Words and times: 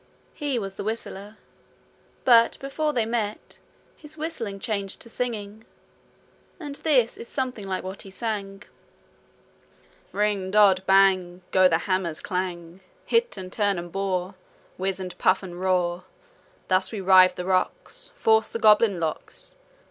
He 0.33 0.57
was 0.57 0.77
the 0.77 0.83
whistler; 0.83 1.37
but 2.25 2.57
before 2.59 2.91
they 2.91 3.05
met 3.05 3.59
his 3.95 4.17
whistling 4.17 4.57
changed 4.59 4.99
to 5.01 5.11
singing. 5.11 5.63
And 6.59 6.73
this 6.77 7.17
is 7.17 7.27
something 7.27 7.67
like 7.67 7.83
what 7.83 8.01
he 8.01 8.09
sang: 8.09 8.63
'Ring! 10.11 10.49
dod! 10.49 10.81
bang! 10.87 11.43
Go 11.51 11.67
the 11.67 11.77
hammers' 11.77 12.19
clang! 12.19 12.79
Hit 13.05 13.37
and 13.37 13.53
turn 13.53 13.77
and 13.77 13.91
bore! 13.91 14.33
Whizz 14.79 14.99
and 14.99 15.15
puff 15.19 15.43
and 15.43 15.61
roar! 15.61 16.05
Thus 16.67 16.91
we 16.91 16.99
rive 16.99 17.35
the 17.35 17.45
rocks, 17.45 18.11
Force 18.15 18.49
the 18.49 18.57
goblin 18.57 18.99
locks. 18.99 19.53